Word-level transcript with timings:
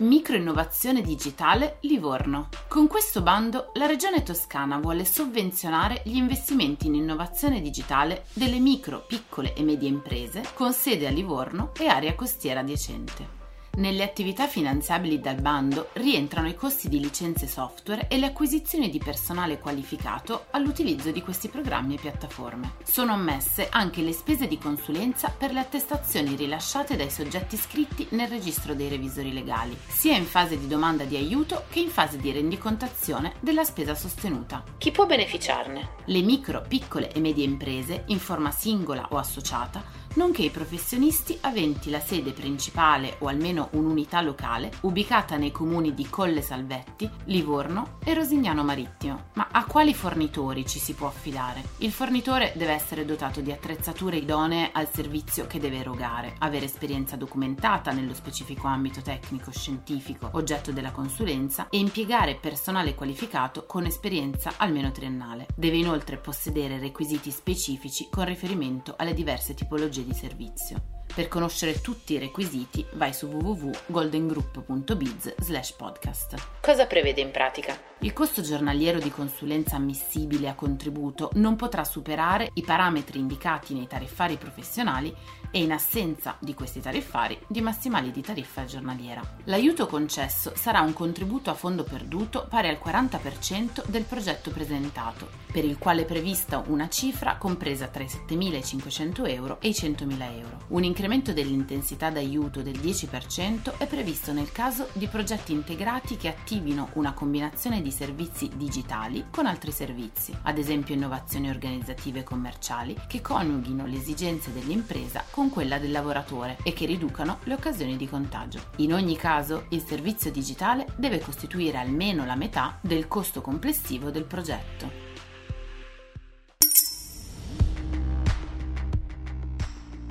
Microinnovazione 0.00 1.02
digitale 1.02 1.76
Livorno. 1.80 2.48
Con 2.68 2.86
questo 2.86 3.20
bando 3.20 3.70
la 3.74 3.84
Regione 3.84 4.22
Toscana 4.22 4.78
vuole 4.78 5.04
sovvenzionare 5.04 6.00
gli 6.06 6.16
investimenti 6.16 6.86
in 6.86 6.94
innovazione 6.94 7.60
digitale 7.60 8.24
delle 8.32 8.60
micro, 8.60 9.04
piccole 9.06 9.52
e 9.52 9.62
medie 9.62 9.90
imprese 9.90 10.42
con 10.54 10.72
sede 10.72 11.06
a 11.06 11.10
Livorno 11.10 11.72
e 11.78 11.86
area 11.86 12.14
costiera 12.14 12.60
adiacente. 12.60 13.39
Nelle 13.76 14.02
attività 14.02 14.48
finanziabili 14.48 15.20
dal 15.20 15.40
bando 15.40 15.90
rientrano 15.92 16.48
i 16.48 16.56
costi 16.56 16.88
di 16.88 16.98
licenze 16.98 17.46
software 17.46 18.08
e 18.08 18.18
le 18.18 18.26
acquisizioni 18.26 18.90
di 18.90 18.98
personale 18.98 19.60
qualificato 19.60 20.46
all'utilizzo 20.50 21.12
di 21.12 21.22
questi 21.22 21.48
programmi 21.48 21.94
e 21.94 22.00
piattaforme. 22.00 22.72
Sono 22.82 23.12
ammesse 23.12 23.68
anche 23.70 24.02
le 24.02 24.12
spese 24.12 24.48
di 24.48 24.58
consulenza 24.58 25.28
per 25.28 25.52
le 25.52 25.60
attestazioni 25.60 26.34
rilasciate 26.34 26.96
dai 26.96 27.10
soggetti 27.10 27.54
iscritti 27.54 28.08
nel 28.10 28.28
registro 28.28 28.74
dei 28.74 28.88
revisori 28.88 29.32
legali, 29.32 29.78
sia 29.86 30.16
in 30.16 30.26
fase 30.26 30.58
di 30.58 30.66
domanda 30.66 31.04
di 31.04 31.16
aiuto 31.16 31.62
che 31.70 31.78
in 31.78 31.90
fase 31.90 32.18
di 32.18 32.32
rendicontazione 32.32 33.34
della 33.38 33.64
spesa 33.64 33.94
sostenuta. 33.94 34.64
Chi 34.78 34.90
può 34.90 35.06
beneficiarne? 35.06 35.90
Le 36.06 36.20
micro, 36.22 36.64
piccole 36.66 37.12
e 37.12 37.20
medie 37.20 37.44
imprese, 37.44 38.02
in 38.06 38.18
forma 38.18 38.50
singola 38.50 39.06
o 39.10 39.16
associata, 39.16 40.00
nonché 40.14 40.42
i 40.42 40.50
professionisti 40.50 41.38
aventi 41.42 41.90
la 41.90 42.00
sede 42.00 42.32
principale 42.32 43.16
o 43.18 43.28
almeno 43.28 43.68
un'unità 43.72 44.20
locale 44.20 44.70
ubicata 44.82 45.36
nei 45.36 45.52
comuni 45.52 45.94
di 45.94 46.08
Colle 46.08 46.42
Salvetti, 46.42 47.08
Livorno 47.24 47.98
e 48.04 48.14
Rosignano 48.14 48.64
Marittimo. 48.64 49.28
Ma 49.34 49.48
a 49.50 49.64
quali 49.64 49.94
fornitori 49.94 50.66
ci 50.66 50.78
si 50.78 50.94
può 50.94 51.06
affidare? 51.06 51.62
Il 51.78 51.92
fornitore 51.92 52.52
deve 52.56 52.72
essere 52.72 53.04
dotato 53.04 53.40
di 53.40 53.52
attrezzature 53.52 54.16
idonee 54.16 54.70
al 54.72 54.88
servizio 54.90 55.46
che 55.46 55.60
deve 55.60 55.78
erogare, 55.78 56.34
avere 56.38 56.64
esperienza 56.64 57.16
documentata 57.16 57.92
nello 57.92 58.14
specifico 58.14 58.66
ambito 58.66 59.00
tecnico-scientifico 59.02 60.30
oggetto 60.32 60.72
della 60.72 60.90
consulenza 60.90 61.68
e 61.68 61.78
impiegare 61.78 62.36
personale 62.36 62.94
qualificato 62.94 63.64
con 63.66 63.84
esperienza 63.86 64.54
almeno 64.56 64.90
triennale. 64.90 65.46
Deve 65.54 65.76
inoltre 65.76 66.16
possedere 66.16 66.78
requisiti 66.78 67.30
specifici 67.30 68.08
con 68.10 68.24
riferimento 68.24 68.94
alle 68.96 69.14
diverse 69.14 69.54
tipologie 69.54 69.99
tipologie 69.99 69.99
di 70.04 70.14
servizio. 70.14 70.99
Per 71.12 71.26
conoscere 71.26 71.80
tutti 71.80 72.14
i 72.14 72.18
requisiti 72.18 72.86
vai 72.92 73.12
su 73.12 73.26
www.goldengroup.biz 73.26 75.34
slash 75.40 75.72
podcast. 75.72 76.36
Cosa 76.60 76.86
prevede 76.86 77.20
in 77.20 77.32
pratica? 77.32 77.76
Il 78.02 78.12
costo 78.12 78.42
giornaliero 78.42 78.98
di 78.98 79.10
consulenza 79.10 79.76
ammissibile 79.76 80.48
a 80.48 80.54
contributo 80.54 81.30
non 81.34 81.56
potrà 81.56 81.84
superare 81.84 82.50
i 82.54 82.62
parametri 82.62 83.18
indicati 83.18 83.74
nei 83.74 83.86
tariffari 83.86 84.36
professionali 84.36 85.14
e 85.50 85.60
in 85.60 85.72
assenza 85.72 86.36
di 86.38 86.54
questi 86.54 86.80
tariffari 86.80 87.38
di 87.46 87.60
massimali 87.60 88.10
di 88.10 88.22
tariffa 88.22 88.64
giornaliera. 88.64 89.20
L'aiuto 89.44 89.86
concesso 89.86 90.52
sarà 90.54 90.80
un 90.80 90.92
contributo 90.92 91.50
a 91.50 91.54
fondo 91.54 91.82
perduto 91.82 92.46
pari 92.48 92.68
al 92.68 92.80
40% 92.82 93.84
del 93.86 94.04
progetto 94.04 94.50
presentato, 94.50 95.28
per 95.52 95.64
il 95.64 95.76
quale 95.76 96.02
è 96.02 96.06
prevista 96.06 96.62
una 96.68 96.88
cifra 96.88 97.36
compresa 97.36 97.88
tra 97.88 98.02
i 98.02 98.06
7.500 98.06 99.28
euro 99.28 99.58
e 99.60 99.68
i 99.68 99.72
100.000 99.72 100.38
euro. 100.38 100.58
Un 100.68 100.84
incremento 101.00 101.32
dell'intensità 101.32 102.10
d'aiuto 102.10 102.60
del 102.60 102.78
10% 102.78 103.78
è 103.78 103.86
previsto 103.86 104.34
nel 104.34 104.52
caso 104.52 104.86
di 104.92 105.06
progetti 105.06 105.52
integrati 105.52 106.18
che 106.18 106.28
attivino 106.28 106.90
una 106.92 107.14
combinazione 107.14 107.80
di 107.80 107.90
servizi 107.90 108.50
digitali 108.54 109.24
con 109.30 109.46
altri 109.46 109.72
servizi, 109.72 110.36
ad 110.42 110.58
esempio 110.58 110.94
innovazioni 110.94 111.48
organizzative 111.48 112.18
e 112.18 112.22
commerciali, 112.22 112.94
che 113.08 113.22
coniughino 113.22 113.86
le 113.86 113.96
esigenze 113.96 114.52
dell'impresa 114.52 115.24
con 115.30 115.48
quella 115.48 115.78
del 115.78 115.90
lavoratore 115.90 116.58
e 116.64 116.74
che 116.74 116.84
riducano 116.84 117.38
le 117.44 117.54
occasioni 117.54 117.96
di 117.96 118.06
contagio. 118.06 118.60
In 118.76 118.92
ogni 118.92 119.16
caso, 119.16 119.64
il 119.70 119.82
servizio 119.82 120.30
digitale 120.30 120.84
deve 120.96 121.18
costituire 121.18 121.78
almeno 121.78 122.26
la 122.26 122.36
metà 122.36 122.76
del 122.82 123.08
costo 123.08 123.40
complessivo 123.40 124.10
del 124.10 124.24
progetto. 124.24 125.09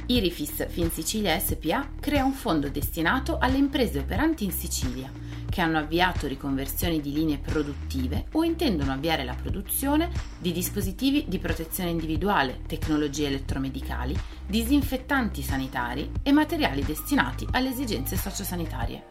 Irifis 0.10 0.68
Fin 0.70 0.90
Sicilia 0.90 1.38
SPA 1.38 1.88
crea 2.00 2.24
un 2.24 2.34
fondo 2.34 2.68
destinato 2.70 3.38
alle 3.38 3.58
imprese 3.58 4.00
operanti 4.00 4.44
in 4.44 4.52
Sicilia 4.52 5.12
che 5.48 5.62
hanno 5.62 5.78
avviato 5.78 6.26
riconversioni 6.26 7.00
di 7.00 7.14
linee 7.14 7.38
produttive 7.38 8.26
o 8.32 8.44
intendono 8.44 8.92
avviare 8.92 9.24
la 9.24 9.36
produzione 9.36 10.10
di 10.40 10.52
dispositivi 10.52 11.26
di 11.28 11.38
protezione 11.38 11.92
individuale, 11.92 12.62
tecnologie 12.66 13.28
elettromedicali, 13.28 14.18
disinfettanti 14.48 15.44
sanitari 15.44 16.12
e 16.24 16.32
materiali 16.32 16.84
destinati 16.84 17.48
alle 17.52 17.70
esigenze 17.70 18.16
sociosanitarie. 18.16 19.04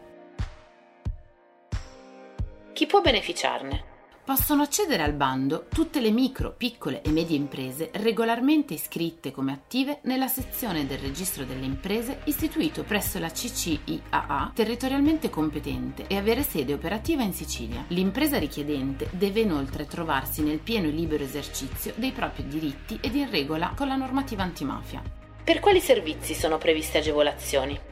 Chi 2.73 2.85
può 2.85 2.99
beneficiarne? 2.99 3.88
Possono 4.29 4.61
accedere 4.61 5.01
al 5.01 5.13
bando 5.13 5.65
tutte 5.73 5.99
le 5.99 6.11
micro, 6.11 6.53
piccole 6.55 7.01
e 7.01 7.09
medie 7.09 7.35
imprese 7.35 7.89
regolarmente 7.93 8.75
iscritte 8.75 9.31
come 9.31 9.53
attive 9.53 10.01
nella 10.03 10.27
sezione 10.27 10.85
del 10.85 10.99
registro 10.99 11.45
delle 11.45 11.65
imprese 11.65 12.19
istituito 12.25 12.83
presso 12.83 13.17
la 13.17 13.31
CCIAA 13.31 14.51
territorialmente 14.53 15.31
competente 15.31 16.05
e 16.05 16.15
avere 16.15 16.43
sede 16.43 16.73
operativa 16.73 17.23
in 17.23 17.33
Sicilia. 17.33 17.83
L'impresa 17.87 18.37
richiedente 18.37 19.09
deve 19.13 19.39
inoltre 19.39 19.87
trovarsi 19.87 20.43
nel 20.43 20.59
pieno 20.59 20.89
e 20.89 20.91
libero 20.91 21.23
esercizio 21.23 21.93
dei 21.95 22.11
propri 22.11 22.47
diritti 22.47 22.99
ed 23.01 23.15
in 23.15 23.31
regola 23.31 23.73
con 23.75 23.87
la 23.87 23.95
normativa 23.95 24.43
antimafia. 24.43 25.01
Per 25.43 25.59
quali 25.59 25.79
servizi 25.79 26.35
sono 26.35 26.59
previste 26.59 26.99
agevolazioni? 26.99 27.88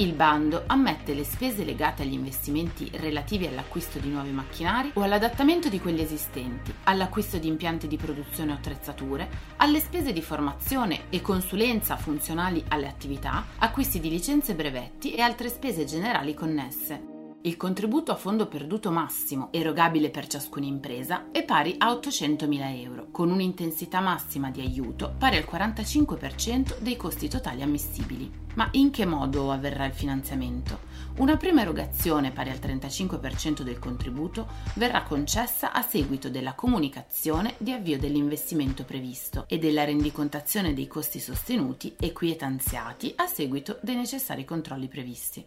Il 0.00 0.14
bando 0.14 0.62
ammette 0.66 1.12
le 1.12 1.24
spese 1.24 1.62
legate 1.62 2.04
agli 2.04 2.14
investimenti 2.14 2.90
relativi 2.94 3.46
all'acquisto 3.46 3.98
di 3.98 4.08
nuovi 4.08 4.30
macchinari 4.30 4.92
o 4.94 5.02
all'adattamento 5.02 5.68
di 5.68 5.78
quelli 5.78 6.00
esistenti, 6.00 6.72
all'acquisto 6.84 7.36
di 7.36 7.48
impianti 7.48 7.86
di 7.86 7.98
produzione 7.98 8.52
o 8.52 8.54
attrezzature, 8.54 9.28
alle 9.56 9.78
spese 9.78 10.14
di 10.14 10.22
formazione 10.22 11.10
e 11.10 11.20
consulenza 11.20 11.98
funzionali 11.98 12.64
alle 12.68 12.88
attività, 12.88 13.44
acquisti 13.58 14.00
di 14.00 14.08
licenze 14.08 14.54
brevetti 14.54 15.12
e 15.12 15.20
altre 15.20 15.50
spese 15.50 15.84
generali 15.84 16.32
connesse. 16.32 17.09
Il 17.42 17.56
contributo 17.56 18.12
a 18.12 18.16
fondo 18.16 18.48
perduto 18.48 18.90
massimo 18.90 19.48
erogabile 19.50 20.10
per 20.10 20.26
ciascuna 20.26 20.66
impresa 20.66 21.30
è 21.30 21.42
pari 21.42 21.74
a 21.78 21.90
800.000 21.90 22.82
euro, 22.82 23.06
con 23.10 23.30
un'intensità 23.30 24.00
massima 24.00 24.50
di 24.50 24.60
aiuto 24.60 25.14
pari 25.16 25.38
al 25.38 25.48
45% 25.50 26.80
dei 26.80 26.96
costi 26.96 27.30
totali 27.30 27.62
ammissibili. 27.62 28.30
Ma 28.56 28.68
in 28.72 28.90
che 28.90 29.06
modo 29.06 29.50
avverrà 29.50 29.86
il 29.86 29.94
finanziamento? 29.94 30.80
Una 31.16 31.38
prima 31.38 31.62
erogazione 31.62 32.30
pari 32.30 32.50
al 32.50 32.58
35% 32.58 33.62
del 33.62 33.78
contributo 33.78 34.46
verrà 34.74 35.02
concessa 35.02 35.72
a 35.72 35.80
seguito 35.80 36.28
della 36.28 36.52
comunicazione 36.52 37.54
di 37.56 37.72
avvio 37.72 37.98
dell'investimento 37.98 38.84
previsto 38.84 39.46
e 39.48 39.56
della 39.56 39.84
rendicontazione 39.84 40.74
dei 40.74 40.86
costi 40.86 41.20
sostenuti 41.20 41.94
e 41.98 42.12
quietanziati 42.12 43.14
a 43.16 43.26
seguito 43.26 43.78
dei 43.80 43.96
necessari 43.96 44.44
controlli 44.44 44.88
previsti. 44.88 45.46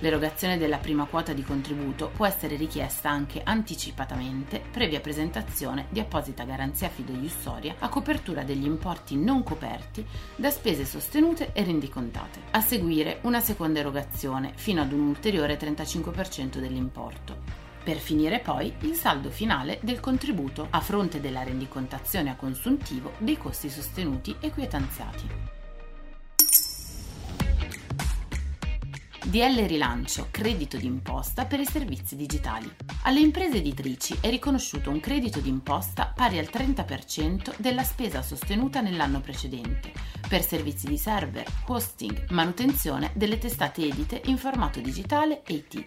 L'erogazione 0.00 0.58
della 0.58 0.76
prima 0.76 1.06
quota 1.06 1.32
di 1.32 1.42
contributo 1.42 2.10
può 2.14 2.24
essere 2.24 2.54
richiesta 2.54 3.10
anche 3.10 3.40
anticipatamente, 3.42 4.62
previa 4.70 5.00
presentazione 5.00 5.86
di 5.88 5.98
apposita 5.98 6.44
garanzia 6.44 6.88
fideiussoria 6.88 7.74
a 7.80 7.88
copertura 7.88 8.44
degli 8.44 8.64
importi 8.64 9.16
non 9.16 9.42
coperti 9.42 10.06
da 10.36 10.50
spese 10.50 10.84
sostenute 10.84 11.50
e 11.52 11.64
rendicontate. 11.64 12.42
A 12.52 12.60
seguire 12.60 13.18
una 13.22 13.40
seconda 13.40 13.80
erogazione 13.80 14.52
fino 14.54 14.82
ad 14.82 14.92
un 14.92 15.00
ulteriore 15.00 15.58
35% 15.58 16.58
dell'importo. 16.58 17.66
per 17.88 17.96
finire 17.96 18.40
poi 18.40 18.74
il 18.80 18.94
saldo 18.94 19.30
finale 19.30 19.78
del 19.80 19.98
contributo 19.98 20.66
a 20.68 20.80
fronte 20.80 21.20
della 21.20 21.42
rendicontazione 21.42 22.28
a 22.28 22.36
consuntivo 22.36 23.12
dei 23.16 23.38
costi 23.38 23.70
sostenuti 23.70 24.36
e 24.40 24.50
quietanziati. 24.50 25.57
DL 29.28 29.66
Rilancio, 29.66 30.28
credito 30.30 30.78
d'imposta 30.78 31.44
per 31.44 31.60
i 31.60 31.66
servizi 31.66 32.16
digitali. 32.16 32.74
Alle 33.02 33.20
imprese 33.20 33.58
editrici 33.58 34.16
è 34.22 34.30
riconosciuto 34.30 34.88
un 34.88 35.00
credito 35.00 35.40
d'imposta 35.40 36.10
pari 36.16 36.38
al 36.38 36.48
30% 36.50 37.56
della 37.58 37.82
spesa 37.82 38.22
sostenuta 38.22 38.80
nell'anno 38.80 39.20
precedente 39.20 39.92
per 40.26 40.42
servizi 40.42 40.86
di 40.86 40.96
server, 40.96 41.44
hosting, 41.66 42.30
manutenzione 42.30 43.10
delle 43.14 43.36
testate 43.36 43.86
edite 43.86 44.22
in 44.24 44.38
formato 44.38 44.80
digitale 44.80 45.42
e 45.44 45.52
IT. 45.52 45.84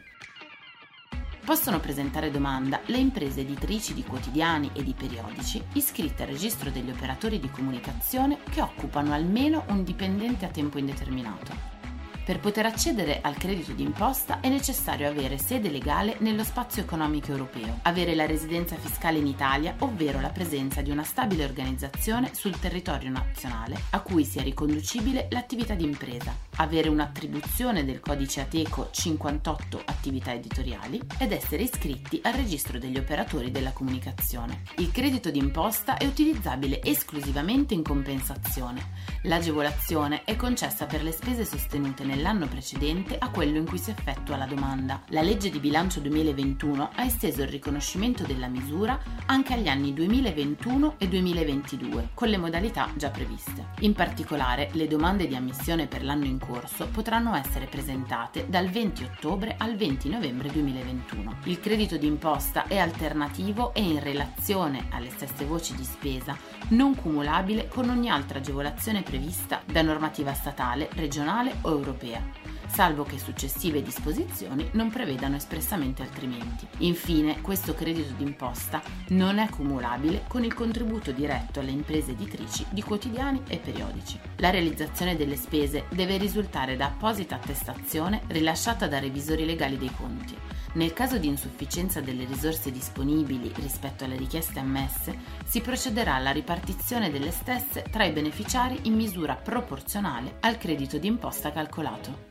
Possono 1.44 1.80
presentare 1.80 2.30
domanda 2.30 2.80
le 2.86 2.98
imprese 2.98 3.42
editrici 3.42 3.96
di 3.96 4.04
quotidiani 4.04 4.70
e 4.76 4.84
di 4.84 4.94
periodici 4.94 5.60
iscritte 5.74 6.22
al 6.22 6.30
registro 6.30 6.70
degli 6.70 6.92
operatori 6.92 7.40
di 7.40 7.50
comunicazione 7.50 8.38
che 8.52 8.62
occupano 8.62 9.14
almeno 9.14 9.64
un 9.70 9.84
dipendente 9.84 10.46
a 10.46 10.50
tempo 10.50 10.78
indeterminato. 10.78 11.81
Per 12.24 12.40
poter 12.40 12.68
accedere 12.68 13.20
al 13.22 13.36
credito 13.36 13.72
d'imposta 13.72 14.42
è 14.42 14.48
necessario 14.48 15.10
avere 15.10 15.40
sede 15.40 15.72
legale 15.72 16.18
nello 16.20 16.44
spazio 16.44 16.84
economico 16.84 17.32
europeo, 17.32 17.80
avere 17.82 18.14
la 18.14 18.28
residenza 18.28 18.76
fiscale 18.76 19.18
in 19.18 19.26
Italia, 19.26 19.76
ovvero 19.80 20.22
la 20.22 20.30
presenza 20.30 20.82
di 20.82 20.92
una 20.92 21.04
stabile 21.04 21.44
organizzazione 21.44 22.30
sul 22.36 22.60
territorio 22.60 23.10
nazionale 23.10 23.76
a 23.90 24.02
cui 24.02 24.24
sia 24.24 24.44
riconducibile 24.44 25.28
l'attività 25.32 25.74
di 25.74 25.84
impresa, 25.84 26.36
avere 26.58 26.90
un'attribuzione 26.90 27.84
del 27.84 28.00
codice 28.00 28.42
Ateco 28.42 28.90
58 28.92 29.82
attività 29.84 30.32
editoriali 30.32 31.02
ed 31.18 31.32
essere 31.32 31.64
iscritti 31.64 32.20
al 32.24 32.34
registro 32.34 32.78
degli 32.78 32.98
operatori 32.98 33.50
della 33.50 33.72
comunicazione. 33.72 34.62
Il 34.78 34.92
credito 34.92 35.32
d'imposta 35.32 35.98
è 35.98 36.06
utilizzabile 36.06 36.84
esclusivamente 36.84 37.74
in 37.74 37.82
compensazione. 37.82 38.92
L'agevolazione 39.24 40.24
è 40.24 40.36
concessa 40.36 40.86
per 40.86 41.02
le 41.02 41.12
spese 41.12 41.46
sostenute 41.46 42.04
nell'anno 42.12 42.48
precedente 42.48 43.18
a 43.18 43.30
quello 43.30 43.58
in 43.58 43.66
cui 43.66 43.78
si 43.78 43.90
effettua 43.90 44.36
la 44.36 44.46
domanda. 44.46 45.02
La 45.08 45.22
legge 45.22 45.50
di 45.50 45.60
bilancio 45.60 46.02
2021 46.02 46.92
ha 46.96 47.04
esteso 47.06 47.42
il 47.42 47.48
riconoscimento 47.48 48.24
della 48.24 48.48
misura 48.48 49.00
anche 49.28 49.54
agli 49.54 49.70
anni 49.70 49.94
2021 49.94 50.96
e 50.98 51.08
2022, 51.08 52.10
con 52.14 52.28
le 52.28 52.38
modalità 52.38 52.90
già 52.96 53.10
previste. 53.10 53.70
In 53.80 53.94
particolare, 53.94 54.70
le 54.74 54.88
domande 54.88 55.26
di 55.26 55.36
ammissione 55.36 55.88
per 55.88 56.04
l'anno 56.04 56.26
in 56.26 56.38
corso 56.38 56.88
potranno 56.88 57.34
essere 57.34 57.66
presentate 57.66 58.48
dal 58.50 58.68
20 58.68 59.04
ottobre 59.04 59.56
al 59.58 59.78
20 59.78 60.10
novembre 60.10 60.50
2021. 60.52 61.38
Il 61.46 61.60
credito 61.60 61.96
d'imposta 61.96 62.68
è 62.68 62.78
alternativo 62.78 63.74
e 63.74 63.82
in 63.82 64.02
relazione 64.02 64.88
alle 64.90 65.10
stesse 65.12 65.46
voci 65.46 65.76
di 65.76 65.86
spesa, 65.86 66.38
non 66.70 66.96
cumulabile 66.96 67.70
con 67.70 67.90
ogni 67.90 68.10
altra 68.10 68.40
agevolazione 68.40 69.02
prevista 69.02 69.62
da 69.66 69.82
normativa 69.82 70.34
statale, 70.34 70.90
regionale 70.94 71.56
o 71.62 71.70
europea 71.70 72.00
europea, 72.02 72.24
salvo 72.72 73.04
che 73.04 73.20
successive 73.20 73.82
disposizioni 73.82 74.70
non 74.74 74.90
prevedano 74.90 75.36
espressamente 75.36 76.02
altrimenti. 76.02 76.66
Infine, 76.80 77.42
questo 77.42 77.74
credito 77.74 78.14
d'imposta 78.14 78.82
non 79.10 79.40
è 79.40 79.50
cumulabile 79.50 80.24
con 80.28 80.44
il 80.46 80.54
contributo 80.54 81.12
diretto 81.12 81.60
alle 81.60 81.72
imprese 81.72 82.12
editrici 82.12 82.66
di 82.70 82.82
quotidiani 82.82 83.42
e 83.48 83.58
periodici. 83.58 84.20
La 84.38 84.50
realizzazione 84.52 85.18
delle 85.18 85.36
spese 85.36 85.86
deve 85.90 86.18
risultare 86.18 86.78
da 86.78 86.86
apposita 86.86 87.36
attestazione 87.36 88.22
rilasciata 88.28 88.88
da 88.88 89.00
revisori 89.00 89.46
legali 89.46 89.78
dei 89.78 89.92
conti. 89.94 90.36
Nel 90.74 90.94
caso 90.94 91.18
di 91.18 91.28
insufficienza 91.28 92.00
delle 92.00 92.24
risorse 92.24 92.72
disponibili 92.72 93.52
rispetto 93.56 94.06
alle 94.06 94.16
richieste 94.16 94.60
ammesse, 94.60 95.18
si 95.44 95.60
procederà 95.60 96.16
alla 96.16 96.32
ripartizione 96.32 97.12
delle 97.12 97.32
stesse 97.32 97.84
tra 97.92 98.06
i 98.06 98.14
beneficiari 98.14 98.80
in 98.84 98.94
misura 98.94 99.36
proporzionale 99.36 100.38
al 100.40 100.58
credito 100.58 100.98
d'imposta 100.98 101.52
calcolato. 101.52 102.31